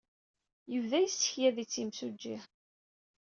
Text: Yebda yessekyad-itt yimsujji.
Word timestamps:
Yebda 0.71 0.97
yessekyad-itt 1.01 1.79
yimsujji. 1.79 2.35